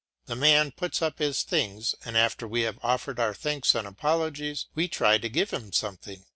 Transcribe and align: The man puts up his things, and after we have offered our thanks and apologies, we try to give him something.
The 0.25 0.35
man 0.35 0.71
puts 0.71 0.99
up 1.03 1.19
his 1.19 1.43
things, 1.43 1.93
and 2.03 2.17
after 2.17 2.47
we 2.47 2.61
have 2.61 2.79
offered 2.81 3.19
our 3.19 3.35
thanks 3.35 3.75
and 3.75 3.87
apologies, 3.87 4.65
we 4.73 4.87
try 4.87 5.19
to 5.19 5.29
give 5.29 5.51
him 5.51 5.71
something. 5.71 6.25